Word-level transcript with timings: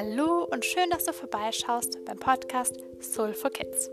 Hallo 0.00 0.44
und 0.44 0.64
schön, 0.64 0.90
dass 0.90 1.06
du 1.06 1.12
vorbeischaust 1.12 2.04
beim 2.04 2.20
Podcast 2.20 2.76
Soul 3.00 3.34
for 3.34 3.50
Kids. 3.50 3.90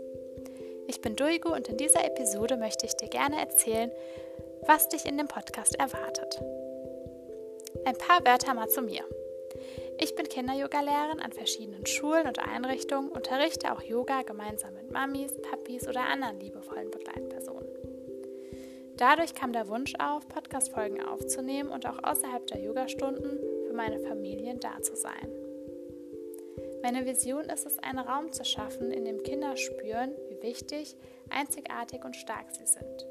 Ich 0.86 1.00
bin 1.00 1.16
Duigo 1.16 1.52
und 1.52 1.68
in 1.68 1.78
dieser 1.78 2.04
Episode 2.04 2.56
möchte 2.56 2.86
ich 2.86 2.94
dir 2.94 3.08
gerne 3.08 3.40
erzählen, 3.40 3.90
was 4.68 4.88
dich 4.88 5.04
in 5.04 5.18
dem 5.18 5.26
Podcast 5.26 5.74
erwartet. 5.74 6.40
Ein 7.84 7.98
paar 7.98 8.24
Wörter 8.24 8.54
mal 8.54 8.68
zu 8.68 8.82
mir. 8.82 9.02
Ich 9.98 10.14
bin 10.14 10.28
Kinder-Yoga-Lehrerin 10.28 11.18
an 11.18 11.32
verschiedenen 11.32 11.84
Schulen 11.86 12.28
und 12.28 12.38
Einrichtungen, 12.38 13.10
unterrichte 13.10 13.72
auch 13.72 13.82
Yoga 13.82 14.22
gemeinsam 14.22 14.74
mit 14.74 14.92
Mamis, 14.92 15.34
Papis 15.42 15.88
oder 15.88 16.02
anderen 16.02 16.38
liebevollen 16.38 16.92
Begleitpersonen. 16.92 17.66
Dadurch 18.96 19.34
kam 19.34 19.52
der 19.52 19.66
Wunsch 19.66 19.94
auf, 19.98 20.28
Podcast-Folgen 20.28 21.02
aufzunehmen 21.02 21.70
und 21.70 21.84
auch 21.84 21.98
außerhalb 22.04 22.46
der 22.46 22.60
Yogastunden 22.60 23.40
für 23.66 23.74
meine 23.74 23.98
Familien 23.98 24.60
da 24.60 24.80
zu 24.80 24.94
sein. 24.94 25.45
Meine 26.82 27.06
Vision 27.06 27.44
ist 27.44 27.66
es, 27.66 27.78
einen 27.78 27.98
Raum 27.98 28.32
zu 28.32 28.44
schaffen, 28.44 28.90
in 28.92 29.04
dem 29.04 29.22
Kinder 29.22 29.56
spüren, 29.56 30.12
wie 30.28 30.42
wichtig, 30.42 30.96
einzigartig 31.30 32.04
und 32.04 32.16
stark 32.16 32.50
sie 32.50 32.66
sind. 32.66 33.06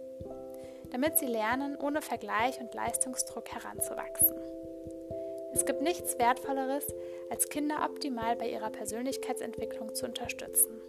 Damit 0.91 1.18
sie 1.18 1.26
lernen, 1.26 1.78
ohne 1.78 2.02
Vergleich 2.02 2.60
und 2.60 2.74
Leistungsdruck 2.74 3.50
heranzuwachsen. 3.50 4.36
Es 5.54 5.66
gibt 5.66 5.82
nichts 5.82 6.20
Wertvolleres, 6.20 6.86
als 7.30 7.50
Kinder 7.50 7.88
optimal 7.90 8.36
bei 8.36 8.50
ihrer 8.50 8.70
Persönlichkeitsentwicklung 8.70 9.96
zu 9.96 10.05
unterstützen. 10.05 10.82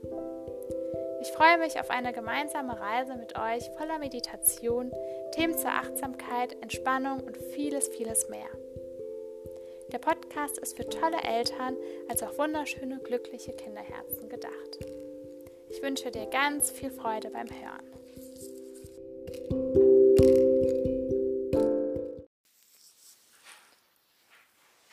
Ich 1.21 1.33
freue 1.33 1.59
mich 1.59 1.81
auf 1.81 1.91
eine 1.91 2.13
gemeinsame 2.13 2.79
Reise 2.79 3.17
mit 3.17 3.39
euch 3.39 3.71
voller 3.79 3.99
Meditation, 3.99 4.93
Themen 5.33 5.57
zur 5.57 5.71
Achtsamkeit, 5.71 6.57
Entspannung 6.63 7.21
und 7.21 7.37
vieles, 7.37 7.89
vieles 7.89 8.29
mehr. 8.29 8.49
Der 9.93 9.99
Podcast 9.99 10.59
ist 10.59 10.77
für 10.77 10.89
tolle 10.89 11.23
Eltern 11.23 11.77
als 12.09 12.23
auch 12.23 12.37
wunderschöne, 12.39 12.99
glückliche 12.99 13.53
Kinderherzen 13.53 14.29
gedacht. 14.29 14.79
Ich 15.71 15.81
wünsche 15.81 16.11
dir 16.11 16.27
ganz 16.27 16.73
viel 16.73 16.91
Freude 16.91 17.31
beim 17.31 17.49
Hören. 17.49 17.87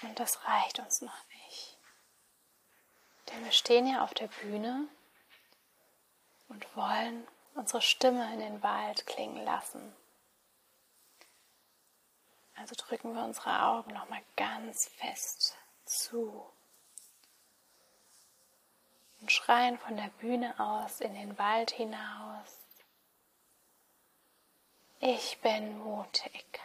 Und 0.03 0.19
das 0.19 0.47
reicht 0.47 0.77
uns 0.77 1.01
noch 1.01 1.25
nicht. 1.47 1.79
Denn 3.29 3.43
wir 3.45 3.51
stehen 3.51 3.87
ja 3.87 4.03
auf 4.03 4.13
der 4.13 4.29
Bühne 4.41 4.87
und 6.49 6.77
wollen 6.77 7.27
unsere 7.55 7.81
Stimme 7.81 8.31
in 8.33 8.39
den 8.39 8.61
Wald 8.61 9.07
klingen 9.07 9.43
lassen. 9.43 9.95
Also 12.55 12.75
drücken 12.77 13.13
wir 13.13 13.23
unsere 13.23 13.63
Augen 13.63 13.93
nochmal 13.93 14.21
ganz 14.35 14.87
fest 14.87 15.55
zu 15.85 16.45
und 19.23 19.31
schreien 19.31 19.77
von 19.77 19.95
der 19.95 20.09
Bühne 20.19 20.53
aus 20.59 20.99
in 20.99 21.13
den 21.13 21.37
Wald 21.37 21.71
hinaus. 21.71 22.57
Ich 24.99 25.39
bin 25.39 25.79
mutig. 25.79 26.59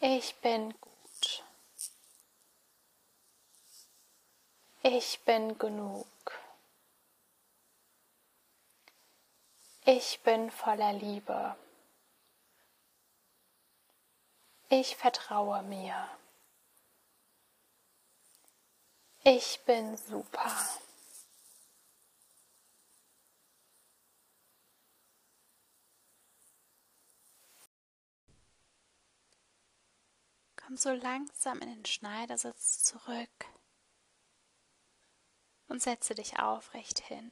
Ich 0.00 0.34
bin 0.36 0.74
gut. 0.80 1.44
Ich 4.82 5.20
bin 5.24 5.56
genug. 5.58 6.06
Ich 9.84 10.20
bin 10.20 10.50
voller 10.50 10.92
Liebe. 10.92 11.56
Ich 14.74 14.96
vertraue 14.96 15.62
mir. 15.64 16.08
Ich 19.22 19.60
bin 19.66 19.98
super. 19.98 20.50
Komm 30.56 30.78
so 30.78 30.88
langsam 30.88 31.58
in 31.58 31.68
den 31.68 31.84
Schneidersitz 31.84 32.82
zurück 32.82 33.28
und 35.68 35.82
setze 35.82 36.14
dich 36.14 36.38
aufrecht 36.38 37.00
hin. 37.00 37.30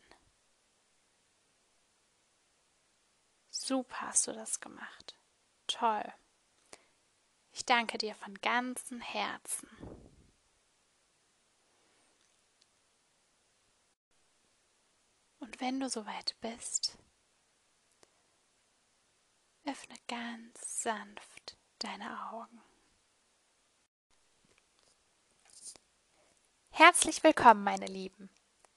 Super 3.49 4.03
hast 4.03 4.27
du 4.27 4.35
das 4.35 4.61
gemacht. 4.61 5.15
Toll. 5.67 6.13
Ich 7.53 7.67
danke 7.67 7.99
dir 7.99 8.15
von 8.15 8.35
ganzem 8.41 9.01
Herzen. 9.01 9.69
Und 15.41 15.61
wenn 15.61 15.81
du 15.81 15.89
soweit 15.89 16.37
bist, 16.41 16.99
öffne 19.65 19.97
ganz 20.07 20.83
sanft 20.83 21.57
deine 21.79 22.31
Augen. 22.31 22.63
Herzlich 26.71 27.23
willkommen, 27.25 27.65
meine 27.65 27.87
Lieben. 27.87 28.31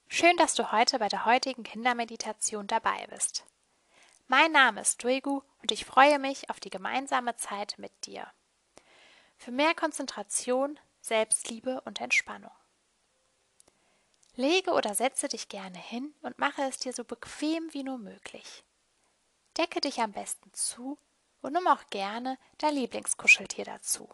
Schön, 0.08 0.36
dass 0.36 0.54
du 0.54 0.72
heute 0.72 0.98
bei 0.98 1.08
der 1.08 1.24
heutigen 1.24 1.62
Kindermeditation 1.62 2.66
dabei 2.66 3.06
bist. 3.06 3.44
Mein 4.26 4.52
Name 4.52 4.80
ist 4.80 5.02
Duigu 5.02 5.42
und 5.62 5.70
ich 5.70 5.84
freue 5.84 6.18
mich 6.18 6.50
auf 6.50 6.60
die 6.60 6.70
gemeinsame 6.70 7.36
Zeit 7.36 7.76
mit 7.78 8.06
dir 8.06 8.30
für 9.44 9.52
mehr 9.52 9.74
Konzentration, 9.74 10.80
Selbstliebe 11.02 11.82
und 11.82 12.00
Entspannung. 12.00 12.50
Lege 14.36 14.72
oder 14.72 14.94
setze 14.94 15.28
dich 15.28 15.50
gerne 15.50 15.76
hin 15.76 16.14
und 16.22 16.38
mache 16.38 16.62
es 16.62 16.78
dir 16.78 16.94
so 16.94 17.04
bequem 17.04 17.68
wie 17.72 17.82
nur 17.82 17.98
möglich. 17.98 18.64
Decke 19.58 19.82
dich 19.82 20.00
am 20.00 20.12
besten 20.12 20.50
zu 20.54 20.98
und 21.42 21.52
nimm 21.52 21.66
auch 21.68 21.84
gerne 21.90 22.38
dein 22.56 22.74
Lieblingskuscheltier 22.74 23.66
dazu. 23.66 24.08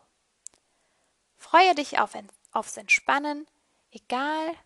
Freue 1.38 1.76
dich 1.76 2.00
auf, 2.00 2.14
aufs 2.50 2.76
Entspannen, 2.76 3.46
egal. 3.92 4.56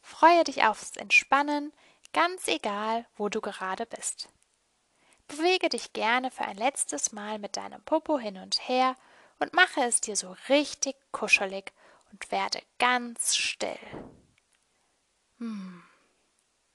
Freue 0.00 0.44
dich 0.44 0.62
aufs 0.62 0.96
Entspannen, 0.96 1.72
ganz 2.12 2.46
egal, 2.46 3.04
wo 3.16 3.28
du 3.28 3.40
gerade 3.40 3.84
bist. 3.84 4.28
Bewege 5.28 5.68
dich 5.68 5.92
gerne 5.92 6.30
für 6.30 6.44
ein 6.44 6.56
letztes 6.56 7.12
Mal 7.12 7.38
mit 7.38 7.56
deinem 7.56 7.82
Popo 7.82 8.18
hin 8.18 8.36
und 8.36 8.68
her 8.68 8.96
und 9.38 9.52
mache 9.52 9.82
es 9.82 10.00
dir 10.00 10.16
so 10.16 10.36
richtig 10.48 10.96
kuschelig 11.12 11.72
und 12.12 12.30
werde 12.30 12.62
ganz 12.78 13.34
still. 13.34 13.78
Hm, 15.38 15.82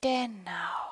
genau. 0.02 0.90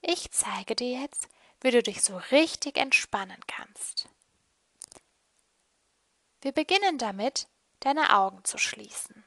Ich 0.00 0.30
zeige 0.30 0.74
dir 0.74 1.00
jetzt, 1.00 1.28
wie 1.60 1.70
du 1.70 1.82
dich 1.82 2.02
so 2.02 2.16
richtig 2.30 2.76
entspannen 2.76 3.40
kannst. 3.46 4.08
Wir 6.40 6.52
beginnen 6.52 6.98
damit, 6.98 7.48
deine 7.80 8.16
Augen 8.16 8.44
zu 8.44 8.58
schließen. 8.58 9.24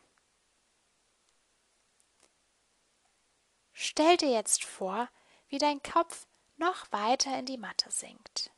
Stell 3.74 4.16
dir 4.18 4.30
jetzt 4.30 4.64
vor, 4.64 5.10
wie 5.50 5.58
dein 5.58 5.84
Kopf 5.84 6.26
noch 6.62 6.92
weiter 6.92 7.38
in 7.38 7.46
die 7.46 7.58
Matte 7.58 7.92
sinkt. 7.92 8.52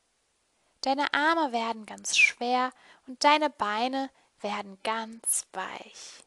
Deine 0.82 1.14
Arme 1.14 1.54
werden 1.54 1.86
ganz 1.86 2.18
schwer 2.18 2.72
und 3.08 3.24
deine 3.24 3.50
Beine 3.50 4.12
werden 4.42 4.78
ganz 4.84 5.48
weich. 5.54 6.24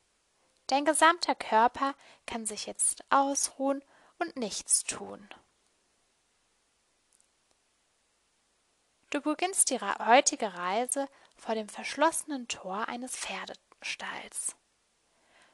Dein 0.67 0.87
gesamter 0.87 1.35
Körper 1.35 1.95
kann 2.27 2.47
sich 2.47 2.67
jetzt 2.67 3.05
ausruhen 3.11 3.85
und 4.19 4.37
nichts 4.37 4.85
tun. 4.85 5.29
Du 9.11 9.21
beginnst 9.21 9.71
die 9.71 9.79
heutige 9.79 10.55
Reise 10.55 11.09
vor 11.37 11.55
dem 11.55 11.69
verschlossenen 11.69 12.49
Tor 12.49 12.89
eines 12.89 13.15
Pferdestalls. 13.15 14.57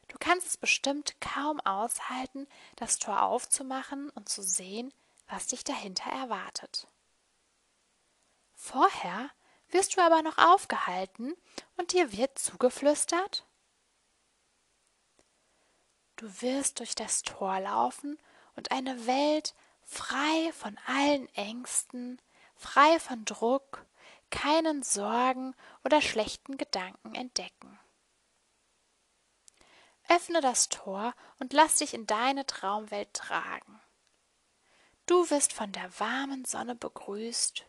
Du 0.08 0.16
kannst 0.18 0.46
es 0.46 0.56
bestimmt 0.56 1.20
kaum 1.20 1.60
aushalten, 1.60 2.46
das 2.76 2.98
Tor 2.98 3.22
aufzumachen 3.22 4.10
und 4.10 4.28
zu 4.28 4.42
sehen, 4.42 4.92
was 5.26 5.46
dich 5.48 5.64
dahinter 5.64 6.10
erwartet. 6.10 6.86
Vorher 8.54 9.30
wirst 9.68 9.96
du 9.96 10.02
aber 10.02 10.22
noch 10.22 10.38
aufgehalten 10.38 11.34
und 11.76 11.92
dir 11.92 12.12
wird 12.12 12.38
zugeflüstert, 12.38 13.46
Du 16.22 16.40
wirst 16.40 16.78
durch 16.78 16.94
das 16.94 17.22
Tor 17.22 17.58
laufen 17.58 18.16
und 18.54 18.70
eine 18.70 19.08
Welt 19.08 19.56
frei 19.82 20.52
von 20.52 20.78
allen 20.86 21.28
Ängsten, 21.34 22.22
frei 22.54 23.00
von 23.00 23.24
Druck, 23.24 23.84
keinen 24.30 24.84
Sorgen 24.84 25.52
oder 25.82 26.00
schlechten 26.00 26.58
Gedanken 26.58 27.16
entdecken. 27.16 27.76
Öffne 30.08 30.40
das 30.40 30.68
Tor 30.68 31.12
und 31.40 31.52
lass 31.52 31.78
dich 31.78 31.92
in 31.92 32.06
deine 32.06 32.46
Traumwelt 32.46 33.12
tragen. 33.14 33.81
Du 35.06 35.28
wirst 35.30 35.52
von 35.52 35.72
der 35.72 35.98
warmen 35.98 36.44
Sonne 36.44 36.74
begrüßt. 36.74 37.66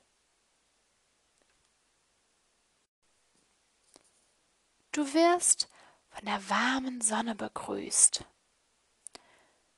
Du 4.91 5.13
wirst 5.13 5.69
von 6.09 6.25
der 6.25 6.49
warmen 6.49 7.01
Sonne 7.01 7.33
begrüßt. 7.33 8.25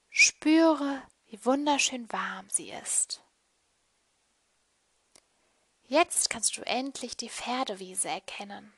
Spüre, 0.09 1.01
wie 1.27 1.43
wunderschön 1.45 2.11
warm 2.11 2.49
sie 2.49 2.71
ist. 2.71 3.23
Jetzt 5.87 6.29
kannst 6.29 6.57
du 6.57 6.61
endlich 6.63 7.15
die 7.15 7.29
Pferdewiese 7.29 8.09
erkennen. 8.09 8.73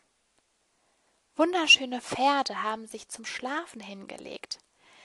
Wunderschöne 1.36 2.02
Pferde 2.02 2.62
haben 2.62 2.88
sich 2.88 3.10
zum 3.10 3.26
Schlafen 3.26 3.80
hingelegt. 3.80 4.60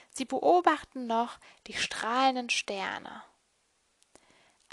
Sie 0.09 0.25
beobachten 0.25 1.07
noch 1.07 1.39
die 1.67 1.73
strahlenden 1.73 2.49
Sterne. 2.49 3.23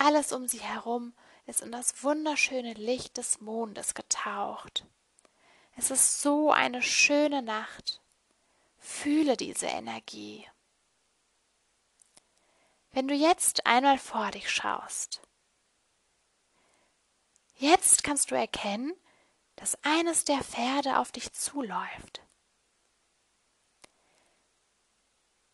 Alles 0.03 0.33
um 0.33 0.49
sie 0.49 0.63
herum 0.63 1.13
ist 1.45 1.61
in 1.61 1.71
das 1.71 2.03
wunderschöne 2.03 2.73
Licht 2.73 3.19
des 3.19 3.43
Mondes 3.43 3.93
getaucht. 3.93 4.87
Es 5.77 5.91
ist 5.91 6.23
so 6.23 6.51
eine 6.51 6.81
schöne 6.81 7.43
Nacht. 7.43 8.01
Fühle 8.79 9.37
diese 9.37 9.67
Energie. 9.67 10.49
Wenn 12.93 13.09
du 13.09 13.15
jetzt 13.15 13.67
einmal 13.67 13.99
vor 13.99 14.31
dich 14.31 14.51
schaust, 14.51 15.21
jetzt 17.57 18.03
kannst 18.03 18.31
du 18.31 18.35
erkennen, 18.35 18.95
dass 19.57 19.77
eines 19.85 20.25
der 20.25 20.43
Pferde 20.43 20.99
auf 20.99 21.13
dich 21.13 21.31
zuläuft. 21.35 22.23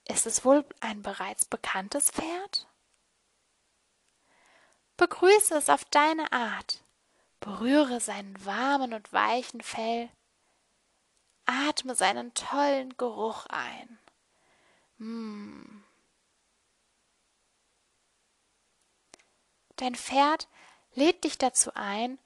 Ist 0.05 0.25
es 0.25 0.45
wohl 0.45 0.65
ein 0.79 1.03
bereits 1.03 1.47
bekanntes 1.47 2.13
Pferd? 2.13 2.69
Begrüße 4.97 5.55
es 5.55 5.69
auf 5.69 5.85
deine 5.85 6.33
Art, 6.33 6.83
berühre 7.41 8.01
seinen 8.01 8.43
warmen 8.47 8.95
und 8.95 9.13
weichen 9.13 9.61
Fell, 9.61 10.09
atme 11.45 11.95
seinen 11.95 12.33
tollen 12.33 12.97
Geruch 12.97 13.45
ein. 13.47 13.99
Mmh. 14.99 15.83
Dein 19.77 19.95
Pferd 19.95 20.49
lädt 20.95 21.25
dich 21.25 21.37
dazu 21.37 21.73
ein, 21.75 22.19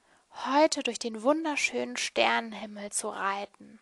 heute 0.45 0.85
durch 0.85 1.01
den 1.01 1.25
wunderschönen 1.25 1.97
Sternenhimmel 1.97 2.93
zu 2.93 3.09
reiten. 3.09 3.81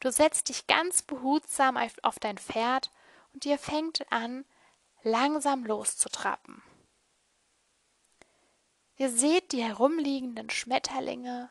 Du 0.00 0.12
setzt 0.12 0.50
dich 0.50 0.66
ganz 0.66 1.00
behutsam 1.00 1.78
auf 2.02 2.18
dein 2.18 2.36
Pferd 2.36 2.90
und 3.32 3.46
ihr 3.46 3.58
fängt 3.58 4.12
an, 4.12 4.44
langsam 5.02 5.64
loszutrappen. 5.64 6.62
Ihr 9.02 9.10
seht 9.10 9.50
die 9.50 9.64
herumliegenden 9.64 10.48
Schmetterlinge, 10.48 11.50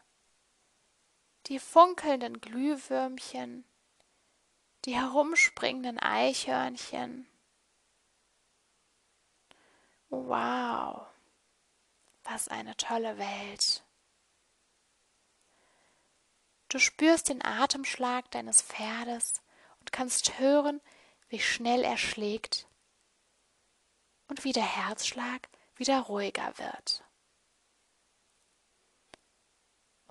die 1.48 1.60
funkelnden 1.60 2.40
Glühwürmchen, 2.40 3.66
die 4.86 4.96
herumspringenden 4.96 6.00
Eichhörnchen. 6.00 7.28
Wow, 10.08 11.08
was 12.24 12.48
eine 12.48 12.78
tolle 12.78 13.18
Welt. 13.18 13.84
Du 16.70 16.80
spürst 16.80 17.28
den 17.28 17.44
Atemschlag 17.44 18.32
deines 18.32 18.62
Pferdes 18.62 19.42
und 19.82 19.92
kannst 19.92 20.40
hören, 20.40 20.80
wie 21.28 21.42
schnell 21.42 21.84
er 21.84 21.98
schlägt 21.98 22.66
und 24.30 24.46
wie 24.46 24.54
der 24.54 24.64
Herzschlag 24.64 25.50
wieder 25.76 26.00
ruhiger 26.00 26.58
wird. 26.58 27.04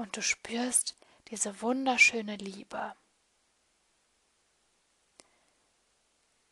Und 0.01 0.17
du 0.17 0.23
spürst 0.23 0.97
diese 1.29 1.61
wunderschöne 1.61 2.37
Liebe. 2.37 2.97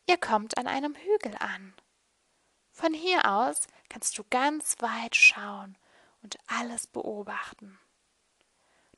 Ihr 0.05 0.19
kommt 0.19 0.59
an 0.59 0.67
einem 0.67 0.93
Hügel 0.93 1.35
an. 1.39 1.73
Von 2.71 2.93
hier 2.93 3.25
aus 3.25 3.65
kannst 3.89 4.15
du 4.19 4.23
ganz 4.29 4.79
weit 4.83 5.15
schauen 5.15 5.79
und 6.21 6.37
alles 6.45 6.85
beobachten. 6.85 7.79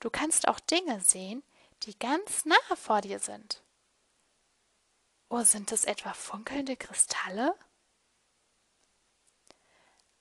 Du 0.01 0.09
kannst 0.09 0.49
auch 0.49 0.59
Dinge 0.59 0.99
sehen, 0.99 1.43
die 1.83 1.97
ganz 1.97 2.43
nahe 2.43 2.75
vor 2.75 2.99
dir 2.99 3.19
sind. 3.19 3.63
Oh, 5.29 5.43
sind 5.43 5.71
es 5.71 5.85
etwa 5.85 6.11
funkelnde 6.11 6.75
Kristalle? 6.75 7.55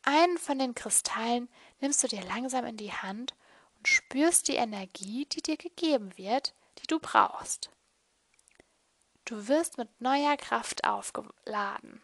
Einen 0.03 0.39
von 0.39 0.61
den 0.61 0.77
Kristallen 0.77 1.49
nimmst 1.81 2.05
du 2.05 2.07
dir 2.07 2.23
langsam 2.23 2.65
in 2.65 2.77
die 2.77 2.93
Hand 2.93 3.35
und 3.81 3.89
spürst 3.89 4.47
die 4.49 4.55
Energie, 4.55 5.27
die 5.27 5.43
dir 5.43 5.57
gegeben 5.57 6.17
wird, 6.17 6.55
die 6.79 6.87
du 6.87 7.01
brauchst. 7.01 7.71
Du 9.25 9.49
wirst 9.49 9.77
mit 9.77 10.01
neuer 10.01 10.37
Kraft 10.37 10.85
aufgeladen. 10.85 12.01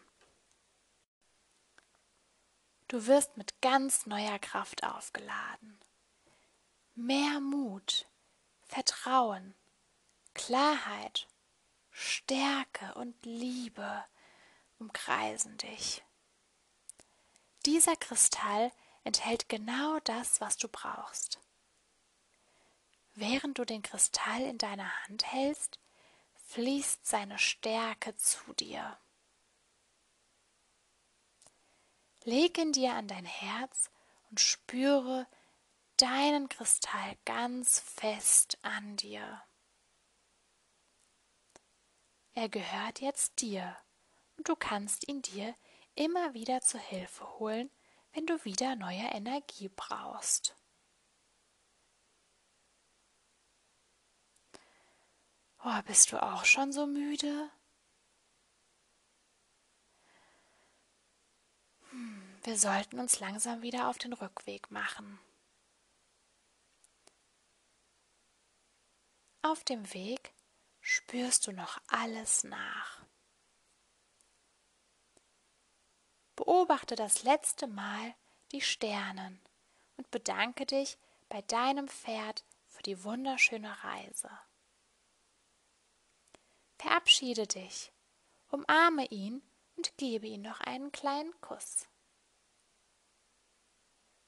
Du 2.89 3.07
wirst 3.07 3.37
mit 3.37 3.61
ganz 3.61 4.05
neuer 4.05 4.39
Kraft 4.39 4.83
aufgeladen 4.83 5.79
mehr 6.97 7.39
Mut, 7.39 8.07
Vertrauen, 8.63 9.53
Klarheit, 10.33 11.27
Stärke 11.91 12.95
und 12.95 13.15
Liebe 13.23 14.03
umkreisen 14.79 15.57
dich. 15.57 16.03
Dieser 17.67 17.95
Kristall 17.95 18.71
enthält 19.03 19.47
genau 19.47 19.99
das, 20.05 20.41
was 20.41 20.57
du 20.57 20.67
brauchst. 20.67 21.39
Während 23.19 23.57
du 23.57 23.65
den 23.65 23.81
Kristall 23.81 24.43
in 24.43 24.59
deiner 24.59 24.91
Hand 25.01 25.25
hältst, 25.33 25.79
fließt 26.49 27.03
seine 27.03 27.39
Stärke 27.39 28.15
zu 28.15 28.53
dir. 28.53 28.95
Leg 32.25 32.59
ihn 32.59 32.73
dir 32.73 32.93
an 32.93 33.07
dein 33.07 33.25
Herz 33.25 33.89
und 34.29 34.39
spüre, 34.39 35.25
deinen 35.97 36.47
Kristall 36.47 37.17
ganz 37.25 37.79
fest 37.79 38.59
an 38.61 38.97
dir. 38.97 39.41
Er 42.35 42.49
gehört 42.49 43.01
jetzt 43.01 43.41
dir 43.41 43.75
und 44.37 44.47
du 44.47 44.55
kannst 44.55 45.07
ihn 45.07 45.23
dir 45.23 45.55
immer 45.95 46.35
wieder 46.35 46.61
zur 46.61 46.81
Hilfe 46.81 47.39
holen, 47.39 47.71
wenn 48.13 48.27
du 48.27 48.45
wieder 48.45 48.75
neue 48.75 49.07
Energie 49.07 49.71
brauchst. 49.75 50.55
Oh, 55.69 55.81
bist 55.85 56.13
du 56.13 56.23
auch 56.23 56.45
schon 56.45 56.71
so 56.71 56.87
müde? 56.87 57.51
Hm, 61.89 62.39
wir 62.43 62.57
sollten 62.57 63.01
uns 63.01 63.19
langsam 63.19 63.61
wieder 63.61 63.89
auf 63.89 63.97
den 63.97 64.13
Rückweg 64.13 64.71
machen. 64.71 65.19
Auf 69.41 69.65
dem 69.65 69.93
Weg 69.93 70.31
spürst 70.79 71.47
du 71.47 71.51
noch 71.51 71.81
alles 71.89 72.45
nach. 72.45 73.01
Beobachte 76.37 76.95
das 76.95 77.23
letzte 77.23 77.67
Mal 77.67 78.15
die 78.53 78.61
Sternen 78.61 79.41
und 79.97 80.09
bedanke 80.11 80.65
dich 80.65 80.97
bei 81.27 81.41
deinem 81.41 81.89
Pferd 81.89 82.45
für 82.69 82.83
die 82.83 83.03
wunderschöne 83.03 83.83
Reise. 83.83 84.29
Verabschiede 86.77 87.47
dich, 87.47 87.91
umarme 88.49 89.05
ihn 89.07 89.41
und 89.75 89.97
gebe 89.97 90.27
ihm 90.27 90.41
noch 90.41 90.61
einen 90.61 90.91
kleinen 90.91 91.39
Kuss. 91.41 91.87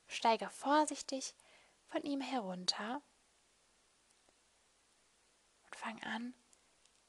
Steige 0.07 0.49
vorsichtig 0.49 1.35
von 1.87 2.03
ihm 2.03 2.21
herunter 2.21 3.01
fang 5.79 6.01
an, 6.03 6.33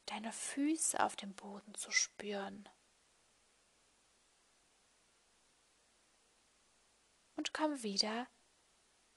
deine 0.07 0.33
Füße 0.33 1.03
auf 1.03 1.17
dem 1.17 1.35
Boden 1.35 1.75
zu 1.75 1.91
spüren. 1.91 2.69
Und 7.37 7.53
komm 7.53 7.83
wieder 7.83 8.29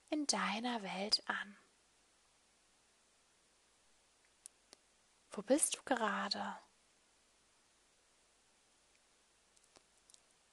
in 0.10 0.26
deiner 0.28 0.82
Welt 0.82 1.24
an. 1.28 1.58
Wo 5.34 5.42
bist 5.42 5.76
du 5.76 5.82
gerade? 5.84 6.60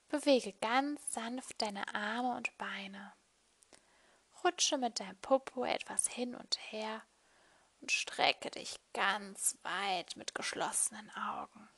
Bewege 0.09 0.55
ganz 0.55 1.13
sanft 1.13 1.61
deine 1.61 1.95
Arme 1.95 2.35
und 2.35 2.57
Beine. 2.57 3.13
Rutsche 4.43 4.79
mit 4.79 4.99
deinem 4.99 5.19
Popo 5.19 5.65
etwas 5.67 6.09
hin 6.09 6.35
und 6.35 6.59
her 6.73 7.03
und 7.83 7.93
strecke 7.93 8.51
dich 8.51 8.81
ganz 8.95 9.59
weit 9.63 10.17
mit 10.17 10.35
geschlossenen 10.35 11.11
Augen. 11.11 11.69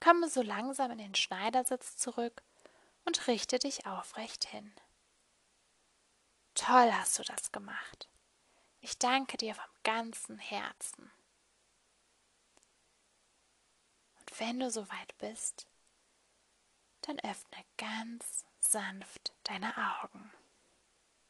Komme 0.00 0.28
so 0.28 0.42
langsam 0.42 0.90
in 0.90 0.98
den 0.98 1.14
Schneidersitz 1.14 1.96
zurück 1.96 2.42
und 3.04 3.28
richte 3.28 3.60
dich 3.60 3.86
aufrecht 3.86 4.44
hin. 4.44 4.74
Toll 6.54 6.92
hast 6.92 7.20
du 7.20 7.22
das 7.22 7.52
gemacht. 7.52 8.08
Ich 8.88 8.98
danke 8.98 9.36
dir 9.36 9.52
vom 9.52 9.64
ganzen 9.82 10.38
Herzen. 10.38 11.10
Und 14.20 14.38
wenn 14.38 14.60
du 14.60 14.70
soweit 14.70 15.18
bist, 15.18 15.66
dann 17.00 17.18
öffne 17.18 17.64
ganz 17.78 18.44
sanft 18.60 19.32
deine 19.42 19.74
Augen. 19.76 20.30